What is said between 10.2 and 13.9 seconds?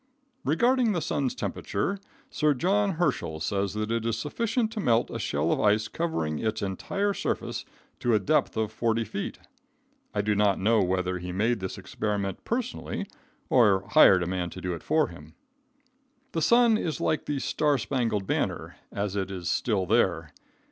do not know whether he made this experiment personally or